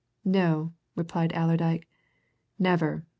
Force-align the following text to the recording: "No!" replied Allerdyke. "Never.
"No!" 0.25 0.73
replied 0.95 1.31
Allerdyke. 1.33 1.87
"Never. 2.57 3.05